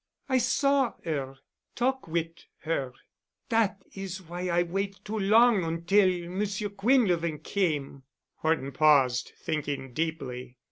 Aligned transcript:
"I 0.27 0.39
saw 0.39 0.93
'er—talk 1.05 2.07
wit' 2.07 2.45
'er. 2.65 2.95
Dat 3.49 3.83
is 3.93 4.19
why 4.23 4.47
I 4.49 4.63
wait 4.63 4.97
too 5.05 5.19
long 5.19 5.61
ontil 5.63 6.27
Monsieur 6.27 6.69
Quinlevin 6.69 7.43
came." 7.43 8.01
Horton 8.37 8.71
paused, 8.71 9.31
thinking 9.37 9.93
deeply. 9.93 10.57